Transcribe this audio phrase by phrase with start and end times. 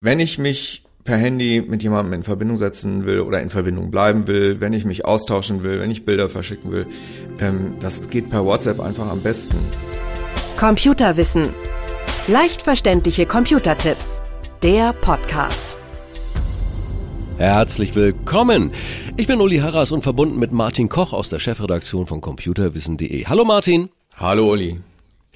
[0.00, 4.28] Wenn ich mich per Handy mit jemandem in Verbindung setzen will oder in Verbindung bleiben
[4.28, 6.86] will, wenn ich mich austauschen will, wenn ich Bilder verschicken will,
[7.40, 9.56] ähm, das geht per WhatsApp einfach am besten.
[10.56, 11.52] Computerwissen.
[12.28, 14.20] Leicht verständliche Computertipps.
[14.62, 15.76] Der Podcast.
[17.36, 18.70] Herzlich willkommen.
[19.16, 23.24] Ich bin Uli Harras und verbunden mit Martin Koch aus der Chefredaktion von computerwissen.de.
[23.26, 23.88] Hallo Martin.
[24.16, 24.80] Hallo Uli.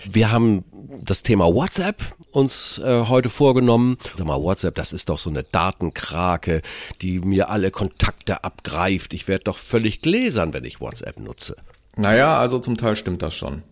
[0.04, 0.64] Wir haben
[1.04, 2.02] das Thema WhatsApp
[2.32, 3.98] uns äh, heute vorgenommen.
[4.14, 6.62] Sag mal, WhatsApp, das ist doch so eine Datenkrake,
[7.00, 9.12] die mir alle Kontakte abgreift.
[9.12, 11.56] Ich werde doch völlig gläsern, wenn ich WhatsApp nutze.
[11.96, 13.62] Naja, also zum Teil stimmt das schon.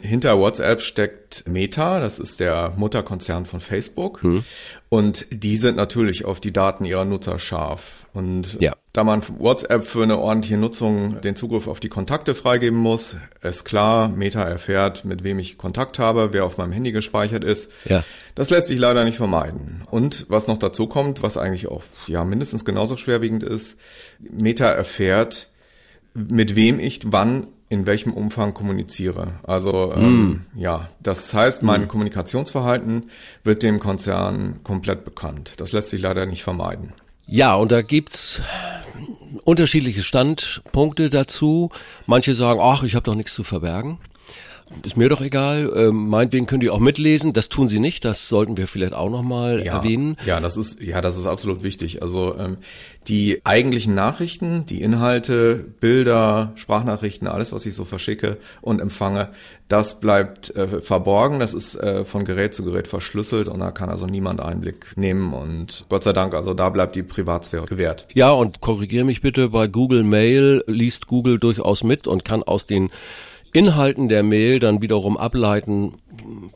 [0.00, 4.22] Hinter WhatsApp steckt Meta, das ist der Mutterkonzern von Facebook.
[4.22, 4.44] Hm.
[4.88, 8.06] Und die sind natürlich auf die Daten ihrer Nutzer scharf.
[8.12, 8.74] Und ja.
[8.92, 13.64] da man WhatsApp für eine ordentliche Nutzung den Zugriff auf die Kontakte freigeben muss, ist
[13.64, 17.72] klar, Meta erfährt, mit wem ich Kontakt habe, wer auf meinem Handy gespeichert ist.
[17.86, 18.04] Ja.
[18.34, 19.82] Das lässt sich leider nicht vermeiden.
[19.90, 23.80] Und was noch dazu kommt, was eigentlich auch ja mindestens genauso schwerwiegend ist,
[24.20, 25.50] Meta erfährt,
[26.14, 29.32] mit wem ich wann in welchem Umfang kommuniziere.
[29.42, 30.58] Also ähm, mm.
[30.58, 31.88] ja, das heißt, mein mm.
[31.88, 33.10] Kommunikationsverhalten
[33.42, 35.54] wird dem Konzern komplett bekannt.
[35.58, 36.92] Das lässt sich leider nicht vermeiden.
[37.26, 38.40] Ja, und da gibt's
[39.44, 41.70] unterschiedliche Standpunkte dazu.
[42.06, 43.98] Manche sagen, ach, ich habe doch nichts zu verbergen
[44.82, 45.70] ist mir doch egal.
[45.76, 47.32] Ähm, meinetwegen können die auch mitlesen.
[47.32, 48.04] Das tun sie nicht.
[48.04, 50.16] Das sollten wir vielleicht auch nochmal ja, erwähnen.
[50.24, 52.02] Ja, das ist, ja, das ist absolut wichtig.
[52.02, 52.56] Also ähm,
[53.06, 59.28] die eigentlichen Nachrichten, die Inhalte, Bilder, Sprachnachrichten, alles, was ich so verschicke und empfange,
[59.68, 61.40] das bleibt äh, verborgen.
[61.40, 65.34] Das ist äh, von Gerät zu Gerät verschlüsselt und da kann also niemand Einblick nehmen.
[65.34, 68.06] Und Gott sei Dank, also da bleibt die Privatsphäre gewährt.
[68.14, 72.64] Ja, und korrigiere mich bitte, bei Google Mail liest Google durchaus mit und kann aus
[72.64, 72.90] den
[73.54, 75.92] Inhalten der Mail dann wiederum ableiten,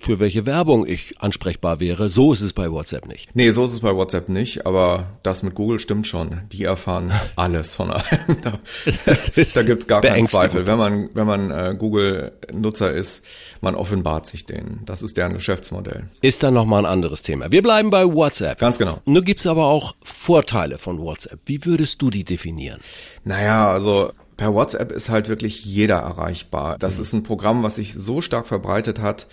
[0.00, 2.08] für welche Werbung ich ansprechbar wäre.
[2.08, 3.34] So ist es bei WhatsApp nicht.
[3.34, 6.42] Nee, so ist es bei WhatsApp nicht, aber das mit Google stimmt schon.
[6.52, 8.04] Die erfahren alles von allem.
[8.42, 8.58] da,
[9.54, 10.66] da gibt's gar keinen Zweifel.
[10.66, 13.24] Wenn man, wenn man äh, Google-Nutzer ist,
[13.60, 14.82] man offenbart sich denen.
[14.86, 16.08] Das ist deren Geschäftsmodell.
[16.22, 17.50] Ist dann nochmal ein anderes Thema.
[17.50, 18.58] Wir bleiben bei WhatsApp.
[18.58, 18.98] Ganz genau.
[19.04, 21.40] Nun gibt's aber auch Vorteile von WhatsApp.
[21.46, 22.80] Wie würdest du die definieren?
[23.24, 26.78] Naja, also per WhatsApp ist halt wirklich jeder erreichbar.
[26.78, 27.02] Das mhm.
[27.02, 29.26] ist ein Programm, was sich so stark verbreitet hat,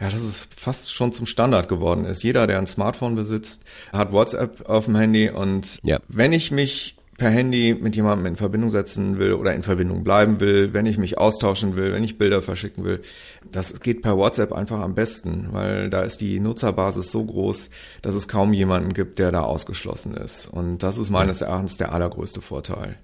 [0.00, 2.22] ja, dass es fast schon zum Standard geworden ist.
[2.22, 5.98] Jeder, der ein Smartphone besitzt, hat WhatsApp auf dem Handy und ja.
[6.08, 10.38] wenn ich mich per Handy mit jemandem in Verbindung setzen will oder in Verbindung bleiben
[10.38, 13.02] will, wenn ich mich austauschen will, wenn ich Bilder verschicken will,
[13.50, 17.70] das geht per WhatsApp einfach am besten, weil da ist die Nutzerbasis so groß,
[18.02, 20.46] dass es kaum jemanden gibt, der da ausgeschlossen ist.
[20.46, 22.98] Und das ist meines Erachtens der allergrößte Vorteil.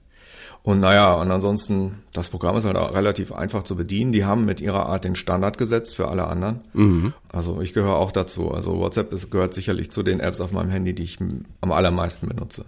[0.64, 4.12] Und naja, und ansonsten, das Programm ist halt auch relativ einfach zu bedienen.
[4.12, 6.60] Die haben mit ihrer Art den Standard gesetzt für alle anderen.
[6.72, 7.12] Mhm.
[7.30, 8.50] Also ich gehöre auch dazu.
[8.50, 11.18] Also WhatsApp ist, gehört sicherlich zu den Apps auf meinem Handy, die ich
[11.60, 12.64] am allermeisten benutze.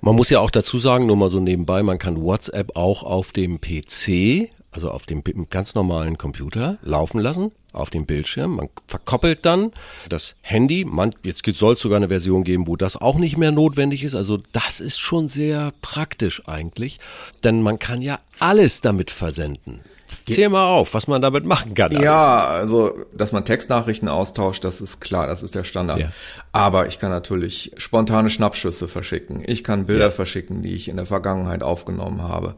[0.00, 3.32] Man muss ja auch dazu sagen, nur mal so nebenbei, man kann WhatsApp auch auf
[3.32, 8.56] dem PC, also auf dem ganz normalen Computer laufen lassen, auf dem Bildschirm.
[8.56, 9.70] Man verkoppelt dann
[10.08, 10.84] das Handy.
[10.84, 14.16] Man, jetzt soll es sogar eine Version geben, wo das auch nicht mehr notwendig ist.
[14.16, 16.98] Also das ist schon sehr praktisch eigentlich,
[17.44, 19.80] denn man kann ja alles damit versenden.
[20.26, 21.90] Zähl mal auf, was man damit machen kann.
[21.90, 22.02] Alles.
[22.02, 26.00] Ja, also, dass man Textnachrichten austauscht, das ist klar, das ist der Standard.
[26.00, 26.12] Ja.
[26.52, 29.42] Aber ich kann natürlich spontane Schnappschüsse verschicken.
[29.46, 30.10] Ich kann Bilder ja.
[30.10, 32.54] verschicken, die ich in der Vergangenheit aufgenommen habe.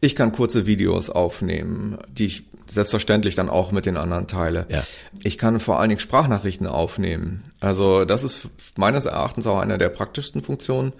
[0.00, 4.66] Ich kann kurze Videos aufnehmen, die ich selbstverständlich dann auch mit den anderen teile.
[4.68, 4.84] Ja.
[5.22, 7.42] Ich kann vor allen Dingen Sprachnachrichten aufnehmen.
[7.58, 10.92] Also das ist meines Erachtens auch eine der praktischsten Funktionen.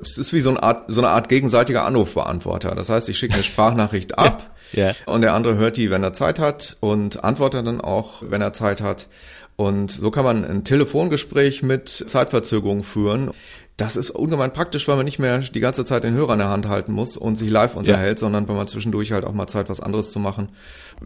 [0.00, 2.74] Es ist wie so eine Art, so eine Art gegenseitiger Anrufbeantworter.
[2.74, 4.54] Das heißt, ich schicke eine Sprachnachricht ab.
[4.72, 4.94] Ja.
[5.06, 8.52] Und der andere hört die, wenn er Zeit hat und antwortet dann auch, wenn er
[8.52, 9.08] Zeit hat.
[9.56, 13.32] Und so kann man ein Telefongespräch mit Zeitverzögerung führen.
[13.78, 16.48] Das ist ungemein praktisch, weil man nicht mehr die ganze Zeit den Hörer in der
[16.48, 18.20] Hand halten muss und sich live unterhält, ja.
[18.20, 20.48] sondern wenn man zwischendurch halt auch mal Zeit, was anderes zu machen.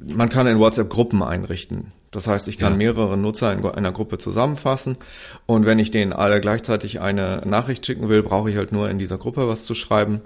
[0.00, 1.88] Man kann in WhatsApp Gruppen einrichten.
[2.12, 2.78] Das heißt, ich kann ja.
[2.78, 4.96] mehrere Nutzer in einer Gruppe zusammenfassen
[5.44, 8.98] und wenn ich denen alle gleichzeitig eine Nachricht schicken will, brauche ich halt nur in
[8.98, 10.22] dieser Gruppe was zu schreiben.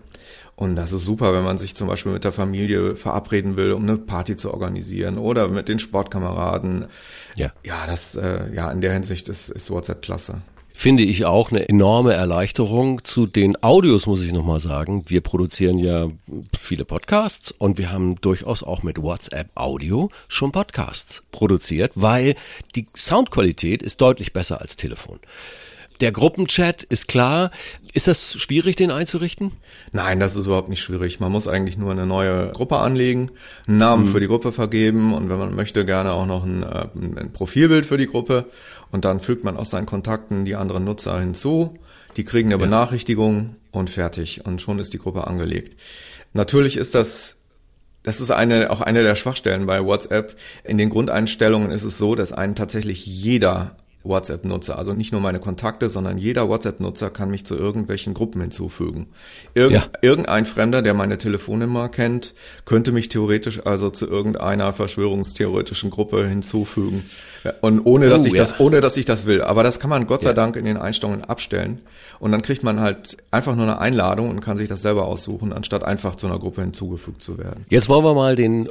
[0.54, 3.82] Und das ist super, wenn man sich zum Beispiel mit der Familie verabreden will, um
[3.82, 6.86] eine Party zu organisieren oder mit den Sportkameraden.
[7.34, 10.42] Ja, ja, das, äh, ja, in der Hinsicht ist, ist WhatsApp klasse
[10.76, 13.02] finde ich auch eine enorme Erleichterung.
[13.02, 16.08] Zu den Audios muss ich nochmal sagen, wir produzieren ja
[16.56, 22.34] viele Podcasts und wir haben durchaus auch mit WhatsApp Audio schon Podcasts produziert, weil
[22.74, 25.18] die Soundqualität ist deutlich besser als Telefon.
[26.00, 27.50] Der Gruppenchat ist klar.
[27.94, 29.52] Ist das schwierig, den einzurichten?
[29.92, 31.20] Nein, das ist überhaupt nicht schwierig.
[31.20, 33.30] Man muss eigentlich nur eine neue Gruppe anlegen,
[33.66, 34.08] einen Namen mhm.
[34.08, 37.86] für die Gruppe vergeben und wenn man möchte, gerne auch noch ein, äh, ein Profilbild
[37.86, 38.46] für die Gruppe.
[38.90, 41.72] Und dann fügt man aus seinen Kontakten die anderen Nutzer hinzu.
[42.16, 42.64] Die kriegen eine ja.
[42.64, 44.44] Benachrichtigung und fertig.
[44.44, 45.78] Und schon ist die Gruppe angelegt.
[46.32, 47.38] Natürlich ist das
[48.06, 50.36] das ist eine, auch eine der Schwachstellen bei WhatsApp.
[50.62, 53.76] In den Grundeinstellungen ist es so, dass einen tatsächlich jeder
[54.08, 54.78] WhatsApp-Nutzer.
[54.78, 59.06] Also nicht nur meine Kontakte, sondern jeder WhatsApp-Nutzer kann mich zu irgendwelchen Gruppen hinzufügen.
[59.54, 59.82] Irgend, ja.
[60.02, 67.04] Irgendein Fremder, der meine Telefonnummer kennt, könnte mich theoretisch also zu irgendeiner verschwörungstheoretischen Gruppe hinzufügen.
[67.60, 68.40] Und ohne, dass oh, ich ja.
[68.40, 69.42] das, ohne, dass ich das will.
[69.42, 70.34] Aber das kann man Gott sei ja.
[70.34, 71.82] Dank in den Einstellungen abstellen.
[72.18, 75.52] Und dann kriegt man halt einfach nur eine Einladung und kann sich das selber aussuchen,
[75.52, 77.64] anstatt einfach zu einer Gruppe hinzugefügt zu werden.
[77.68, 78.68] Jetzt wollen wir mal den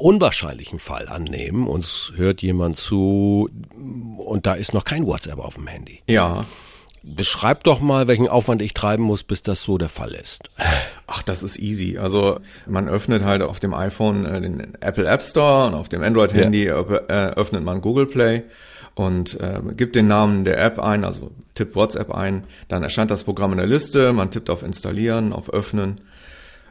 [0.00, 1.66] unwahrscheinlichen Fall annehmen.
[1.66, 3.48] Uns hört jemand zu
[4.30, 6.00] und da ist noch kein WhatsApp auf dem Handy.
[6.06, 6.44] Ja.
[7.02, 10.42] Beschreib doch mal, welchen Aufwand ich treiben muss, bis das so der Fall ist.
[11.06, 11.98] Ach, das ist easy.
[11.98, 16.02] Also man öffnet halt auf dem iPhone äh, den Apple App Store und auf dem
[16.02, 16.80] Android-Handy ja.
[16.80, 18.44] äh, öffnet man Google Play
[18.94, 23.24] und äh, gibt den Namen der App ein, also tippt WhatsApp ein, dann erscheint das
[23.24, 26.02] Programm in der Liste, man tippt auf Installieren, auf Öffnen.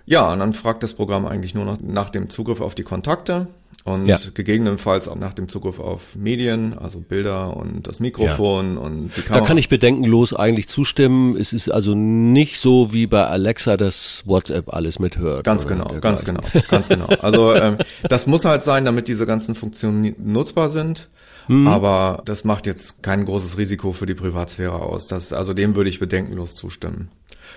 [0.06, 3.48] Ja, und dann fragt das Programm eigentlich nur noch nach dem Zugriff auf die Kontakte
[3.86, 4.18] und ja.
[4.34, 8.82] gegebenenfalls auch nach dem Zugriff auf Medien, also Bilder und das Mikrofon ja.
[8.82, 9.40] und die Kamera.
[9.40, 11.36] Da kann ich bedenkenlos eigentlich zustimmen.
[11.38, 15.46] Es ist also nicht so wie bei Alexa, dass WhatsApp alles mithört.
[15.46, 17.08] Ganz genau, ganz genau, ganz genau.
[17.22, 17.78] Also ähm,
[18.10, 21.10] das muss halt sein, damit diese ganzen Funktionen nutzbar sind.
[21.48, 21.68] Hm.
[21.68, 25.08] Aber das macht jetzt kein großes Risiko für die Privatsphäre aus.
[25.08, 27.10] Das, also dem würde ich bedenkenlos zustimmen.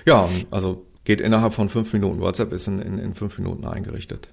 [0.06, 2.20] Ja, also geht innerhalb von fünf Minuten.
[2.20, 4.28] WhatsApp ist in, in, in fünf Minuten eingerichtet.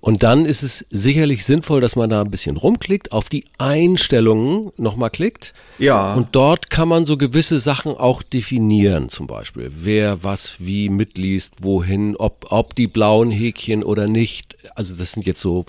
[0.00, 4.70] Und dann ist es sicherlich sinnvoll, dass man da ein bisschen rumklickt, auf die Einstellungen
[4.76, 5.54] nochmal klickt.
[5.78, 6.14] Ja.
[6.14, 9.70] Und dort kann man so gewisse Sachen auch definieren, zum Beispiel.
[9.74, 14.56] Wer was wie mitliest, wohin, ob, ob die blauen Häkchen oder nicht.
[14.74, 15.64] Also das sind jetzt so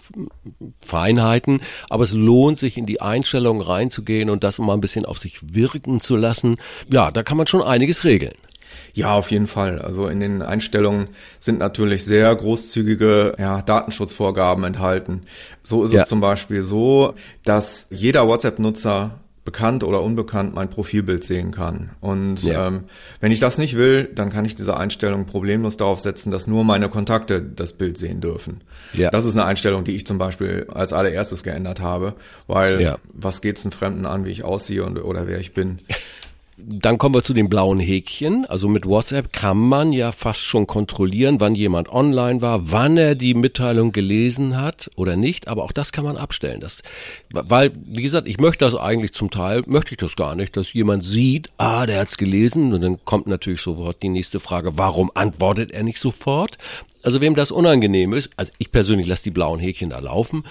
[0.82, 5.20] Feinheiten, aber es lohnt sich in die Einstellungen reinzugehen und das mal ein bisschen auf
[5.20, 6.58] sich wirken zu lassen.
[6.90, 8.34] Ja, da kann man schon einiges regeln.
[8.94, 9.80] Ja, auf jeden Fall.
[9.80, 15.22] Also in den Einstellungen sind natürlich sehr großzügige ja, Datenschutzvorgaben enthalten.
[15.62, 16.04] So ist ja.
[16.04, 21.92] es zum Beispiel so, dass jeder WhatsApp-Nutzer bekannt oder unbekannt mein Profilbild sehen kann.
[22.02, 22.68] Und ja.
[22.68, 22.86] ähm,
[23.22, 26.64] wenn ich das nicht will, dann kann ich diese Einstellung problemlos darauf setzen, dass nur
[26.64, 28.62] meine Kontakte das Bild sehen dürfen.
[28.94, 29.12] Ja.
[29.12, 32.16] Das ist eine Einstellung, die ich zum Beispiel als allererstes geändert habe,
[32.48, 32.98] weil ja.
[33.14, 35.78] was geht's einen Fremden an, wie ich aussehe und, oder wer ich bin.
[36.68, 38.46] Dann kommen wir zu den blauen Häkchen.
[38.46, 43.14] Also mit WhatsApp kann man ja fast schon kontrollieren, wann jemand online war, wann er
[43.14, 45.48] die Mitteilung gelesen hat oder nicht.
[45.48, 46.60] Aber auch das kann man abstellen.
[46.62, 46.82] Das,
[47.30, 50.74] weil, wie gesagt, ich möchte das eigentlich zum Teil, möchte ich das gar nicht, dass
[50.74, 52.74] jemand sieht, ah, der hat's gelesen.
[52.74, 56.58] Und dann kommt natürlich sofort die nächste Frage, warum antwortet er nicht sofort?
[57.06, 60.44] Also wem das unangenehm ist, also ich persönlich lasse die blauen Häkchen da laufen,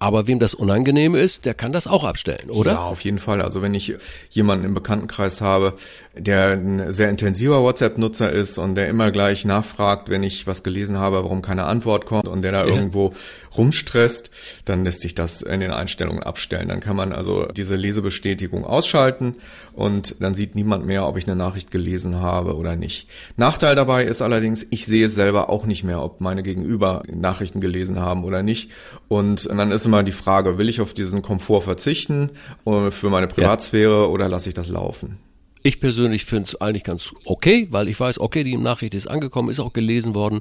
[0.00, 2.72] aber wem das unangenehm ist, der kann das auch abstellen, oder?
[2.72, 3.40] Ja, auf jeden Fall.
[3.42, 3.94] Also wenn ich
[4.30, 5.74] jemanden im Bekanntenkreis habe,
[6.16, 10.98] der ein sehr intensiver WhatsApp-Nutzer ist und der immer gleich nachfragt, wenn ich was gelesen
[10.98, 12.74] habe, warum keine Antwort kommt und der da ja.
[12.74, 13.12] irgendwo
[13.56, 14.30] rumstresst,
[14.64, 16.68] dann lässt sich das in den Einstellungen abstellen.
[16.68, 19.36] Dann kann man also diese Lesebestätigung ausschalten
[19.72, 23.08] und dann sieht niemand mehr, ob ich eine Nachricht gelesen habe oder nicht.
[23.36, 28.00] Nachteil dabei ist allerdings, ich sehe selber auch nicht mehr, ob meine Gegenüber Nachrichten gelesen
[28.00, 28.70] haben oder nicht.
[29.08, 32.30] Und dann ist immer die Frage, will ich auf diesen Komfort verzichten
[32.66, 34.06] äh, für meine Privatsphäre ja.
[34.06, 35.18] oder lasse ich das laufen?
[35.62, 39.50] Ich persönlich finde es eigentlich ganz okay, weil ich weiß, okay, die Nachricht ist angekommen,
[39.50, 40.40] ist auch gelesen worden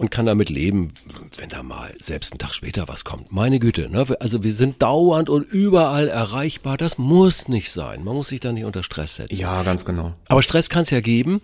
[0.00, 0.88] und kann damit leben,
[1.36, 3.32] wenn da mal selbst einen Tag später was kommt.
[3.32, 4.06] Meine Güte, ne?
[4.18, 6.78] also wir sind dauernd und überall erreichbar.
[6.78, 8.02] Das muss nicht sein.
[8.02, 9.36] Man muss sich da nicht unter Stress setzen.
[9.36, 10.10] Ja, ganz genau.
[10.28, 11.42] Aber Stress kann es ja geben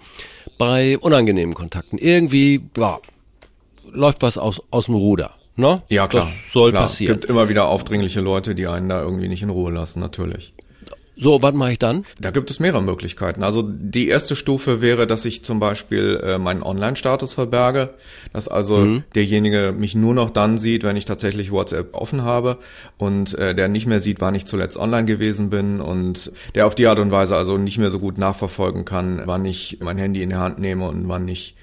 [0.57, 1.99] bei unangenehmen Kontakten.
[1.99, 2.99] Irgendwie ja,
[3.93, 5.33] läuft was aus, aus dem Ruder.
[5.57, 5.83] Ne?
[5.89, 6.25] Ja, klar.
[6.25, 6.83] Das soll klar.
[6.83, 7.15] passieren.
[7.15, 10.53] Es gibt immer wieder aufdringliche Leute, die einen da irgendwie nicht in Ruhe lassen, natürlich.
[11.19, 12.05] So, was mache ich dann?
[12.21, 13.43] Da gibt es mehrere Möglichkeiten.
[13.43, 17.95] Also die erste Stufe wäre, dass ich zum Beispiel äh, meinen Online-Status verberge,
[18.35, 19.05] dass also mhm.
[19.15, 22.59] derjenige mich nur noch dann sieht, wenn ich tatsächlich WhatsApp offen habe
[22.99, 26.75] und äh, der nicht mehr sieht, wann ich zuletzt online gewesen bin und der auf
[26.75, 30.23] die Art und Weise also nicht mehr so gut nachverfolgen kann, wann ich mein Handy
[30.23, 31.57] in die Hand nehme und wann nicht.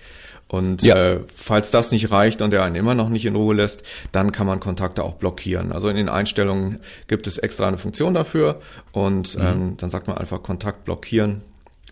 [0.54, 0.96] Und ja.
[0.96, 3.82] äh, falls das nicht reicht und er einen immer noch nicht in Ruhe lässt,
[4.12, 5.72] dann kann man Kontakte auch blockieren.
[5.72, 9.44] Also in den Einstellungen gibt es extra eine Funktion dafür und mhm.
[9.44, 11.42] ähm, dann sagt man einfach Kontakt blockieren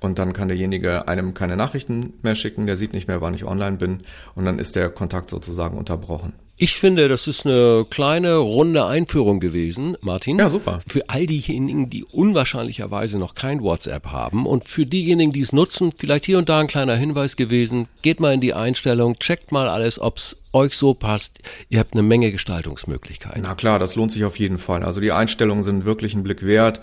[0.01, 3.45] und dann kann derjenige einem keine Nachrichten mehr schicken, der sieht nicht mehr, wann ich
[3.45, 3.99] online bin
[4.35, 6.33] und dann ist der Kontakt sozusagen unterbrochen.
[6.57, 10.39] Ich finde, das ist eine kleine, runde Einführung gewesen, Martin.
[10.39, 10.79] Ja, super.
[10.85, 15.93] Für all diejenigen, die unwahrscheinlicherweise noch kein WhatsApp haben und für diejenigen, die es nutzen,
[15.95, 19.67] vielleicht hier und da ein kleiner Hinweis gewesen, geht mal in die Einstellung, checkt mal
[19.67, 21.39] alles, ob's euch so passt.
[21.69, 23.43] Ihr habt eine Menge Gestaltungsmöglichkeiten.
[23.43, 24.83] Na klar, das lohnt sich auf jeden Fall.
[24.83, 26.81] Also die Einstellungen sind wirklich ein Blick wert.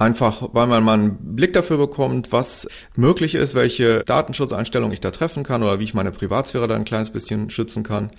[0.00, 5.10] Einfach, weil man mal einen Blick dafür bekommt, was möglich ist, welche Datenschutzeinstellungen ich da
[5.10, 8.10] treffen kann oder wie ich meine Privatsphäre da ein kleines bisschen schützen kann.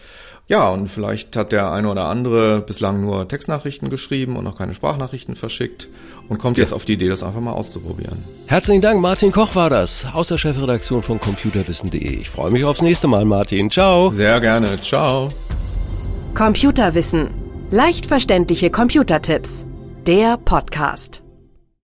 [0.49, 4.73] Ja, und vielleicht hat der eine oder andere bislang nur Textnachrichten geschrieben und noch keine
[4.73, 5.87] Sprachnachrichten verschickt
[6.27, 6.63] und kommt ja.
[6.63, 8.25] jetzt auf die Idee, das einfach mal auszuprobieren.
[8.47, 12.19] Herzlichen Dank, Martin Koch war das, aus der Chefredaktion von computerwissen.de.
[12.19, 13.71] Ich freue mich aufs nächste Mal, Martin.
[13.71, 14.09] Ciao.
[14.09, 14.81] Sehr gerne.
[14.81, 15.29] Ciao.
[16.35, 17.29] Computerwissen.
[17.71, 19.65] Leicht verständliche Computertipps.
[20.05, 21.21] Der Podcast.